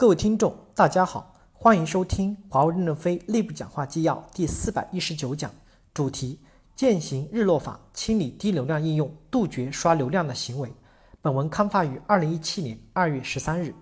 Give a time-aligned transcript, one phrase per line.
[0.00, 5.50] 各位听众，大家好，欢迎收听华为任正非内部讲话纪要第四百一十九讲，
[5.92, 6.38] 主题：
[6.76, 10.72] 践行日落法，清理低流量应用，杜绝刷流量的行为。
[11.20, 13.74] 本文刊发于二零一七年二月十三日。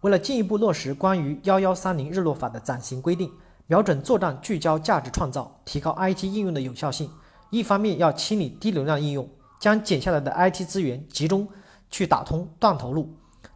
[0.00, 3.30] 为了进一步落实关于幺幺三零日落法的暂行规定，
[3.68, 7.08] 瞄准作战聚焦价值创造，提高 IT 应用的有效性，
[7.50, 9.28] 一方面要清理低流量应用，
[9.60, 11.46] 将减下来的 IT 资源集中
[11.90, 13.04] 去打通断头路；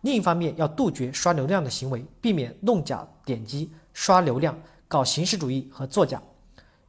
[0.02, 6.22] 另一方面要杜绝刷流量的行为，避免弄假点击、刷流量、搞形式主义和作假。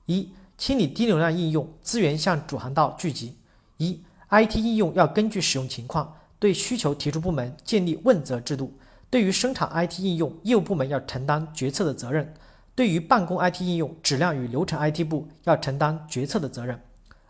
[0.06, 3.36] 一、清理低流量应用，资源向主航道聚集。
[3.78, 4.00] 一、
[4.30, 8.72] IT 应用要根据使用情况，对需求提出部门建立问责制度。
[9.10, 12.24] 对于生产 IT 应用，业务部门要承担决策的责任；
[12.76, 16.80] 对于办公 IT 应用，质量与流程 IT 部要承担决策的责任。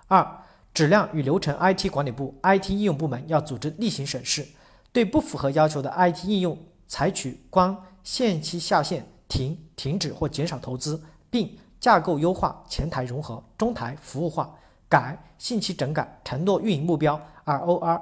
[0.07, 0.43] 二、
[0.73, 4.45] 质量与流程 IT 管理部、IT 应用部门要组织例行审视，
[4.91, 6.57] 对不符合要求的 IT 应用，
[6.87, 14.53] 采取关限期下线、停、停止或减少投资，并架构优化、前台融合、中台服务化、
[14.87, 18.01] 改信息整改、承诺运营目标 ROR、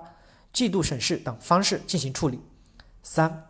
[0.54, 2.40] 季度审视等方式进行处理。
[3.04, 3.44] 三。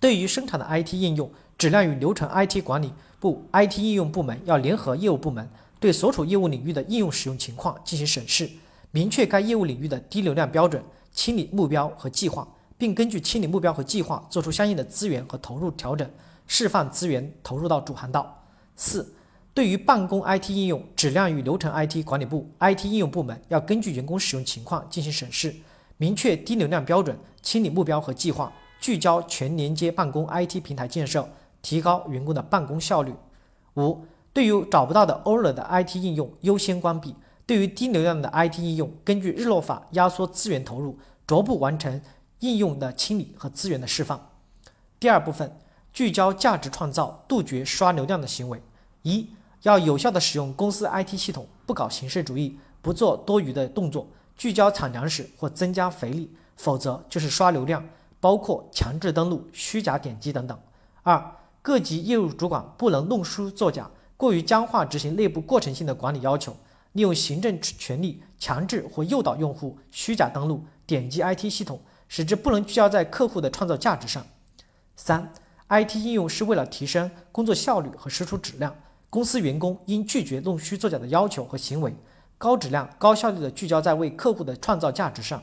[0.00, 8.48] 对于生产的 IT 应用，质量与流程 IT 管理部、IT 应用部门要联合业务部门，对所处业务领域的应用使用情况进行审视，
[8.92, 12.46] 明确该业务领域的低流量标准、清理目标和计划，
[12.78, 16.08] 并根据清理目标和计划做出相应的资源和投入调整，
[16.46, 18.42] 释放资源投入到主航道。
[18.76, 19.12] 四、
[19.52, 25.52] 对于办公 IT 应用，质量与流程 IT 管理部、IT 应用部门要根据员工使用情况进行审视，
[25.96, 28.52] 明确低流量标准、清理目标和计划。
[28.80, 31.28] 聚焦全连接办公 IT 平台建设，
[31.60, 33.12] 提高员工的办公效率。
[33.74, 37.12] 五、对于找不到的 o r 的 IT 应用优先关闭。
[37.44, 42.00] 对于低流量的 IT 应用，根据日落法压缩资源投入，逐步完成
[42.40, 44.30] 应用的清理和资源的释放。
[45.00, 45.58] 第二部分，
[45.92, 48.62] 聚焦价值创造，杜绝刷流量的行为。
[49.02, 49.28] 一、
[49.62, 57.84] 要有效的使用公司 IT 系统，不搞形式主义，不做多余的动作，聚焦产粮食或增加肥力，否则就是刷流量。
[58.20, 60.58] 包括强制登录、虚假点击等等。
[61.04, 66.56] 二、各级业务主管不能弄虚作假，过于僵化执行内部过程性的管理要求，
[66.94, 74.26] 利用行政权力强制或诱导用户虚假登录、点击 IT 系统，使之不能聚焦在客户的创造价值上。
[74.96, 75.32] 三、
[75.68, 78.74] IT 应用是为了提升工作效率和输出质量，
[79.08, 81.94] 公司员工应拒绝弄虚作假的要求和行为，
[82.36, 85.42] 高质量、高效率的聚焦在为客户的创造价值上。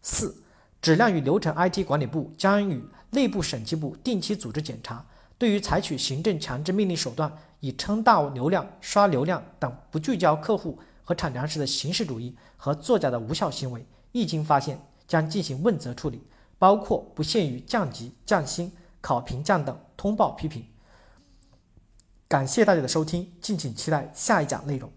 [0.00, 0.42] 四。
[0.82, 2.80] 质量与流程 IT 管理部将与
[3.10, 5.04] 内部审计部定期组织检查，
[5.36, 16.26] 对于采取行政强制命令手段以撑大流量、刷流量等不聚焦客户和产粮食的形式主义和作假的无效行为，一经发现将进行问责处理，
[16.58, 20.66] 包括不限于降级、降薪、考评降等，通报批评。
[22.28, 24.90] 感谢大家的收听，敬请期待下一讲内容。